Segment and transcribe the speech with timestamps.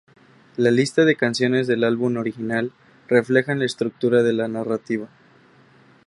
[0.57, 2.71] La lista de canciones del álbum original
[3.07, 5.07] reflejan la estructura de la narrativa.